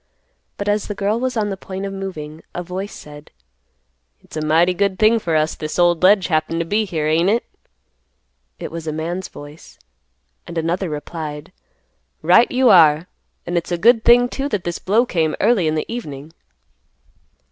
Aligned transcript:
But, 0.57 0.67
as 0.67 0.87
the 0.87 0.95
girl 0.95 1.19
was 1.19 1.37
on 1.37 1.49
the 1.51 1.55
point 1.55 1.85
of 1.85 1.93
moving, 1.93 2.41
a 2.55 2.63
voice 2.63 2.91
said, 2.91 3.29
"It's 4.19 4.35
a 4.35 4.43
mighty 4.43 4.73
good 4.73 4.97
thing 4.97 5.19
for 5.19 5.35
us 5.35 5.53
this 5.53 5.77
old 5.77 6.01
ledge 6.01 6.25
happened 6.25 6.59
to 6.59 6.65
be 6.65 6.85
here, 6.85 7.05
ain't 7.05 7.29
it?" 7.29 7.45
It 8.57 8.71
was 8.71 8.87
a 8.87 8.91
man's 8.91 9.27
voice, 9.27 9.77
and 10.47 10.57
another 10.57 10.89
replied, 10.89 11.51
"Right 12.23 12.49
you 12.51 12.71
are. 12.71 13.07
And 13.45 13.59
it's 13.59 13.71
a 13.71 13.77
good 13.77 14.03
thing, 14.03 14.27
too, 14.27 14.49
that 14.49 14.63
this 14.63 14.79
blow 14.79 15.05
came 15.05 15.35
early 15.39 15.67
in 15.67 15.75
the 15.75 15.85
evening." 15.87 16.33